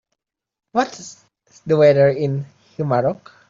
[0.71, 1.23] What's
[1.67, 3.33] the weather in Humarock?